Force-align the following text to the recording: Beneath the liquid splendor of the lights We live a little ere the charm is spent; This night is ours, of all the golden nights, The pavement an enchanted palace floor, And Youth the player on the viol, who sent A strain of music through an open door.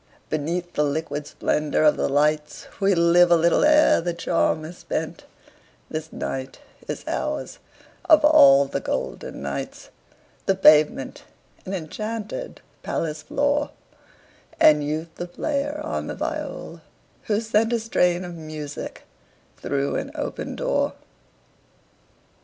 Beneath 0.31 0.73
the 0.73 0.83
liquid 0.83 1.27
splendor 1.27 1.83
of 1.83 1.95
the 1.95 2.09
lights 2.09 2.65
We 2.79 2.95
live 2.95 3.29
a 3.29 3.35
little 3.35 3.63
ere 3.63 4.01
the 4.01 4.15
charm 4.15 4.65
is 4.65 4.79
spent; 4.79 5.25
This 5.91 6.11
night 6.11 6.57
is 6.87 7.05
ours, 7.07 7.59
of 8.05 8.25
all 8.25 8.65
the 8.65 8.79
golden 8.79 9.43
nights, 9.43 9.91
The 10.47 10.55
pavement 10.55 11.25
an 11.67 11.75
enchanted 11.75 12.61
palace 12.81 13.21
floor, 13.21 13.69
And 14.59 14.83
Youth 14.83 15.13
the 15.17 15.27
player 15.27 15.79
on 15.83 16.07
the 16.07 16.15
viol, 16.15 16.81
who 17.25 17.39
sent 17.39 17.71
A 17.71 17.79
strain 17.79 18.25
of 18.25 18.33
music 18.33 19.03
through 19.57 19.97
an 19.97 20.09
open 20.15 20.55
door. 20.55 20.93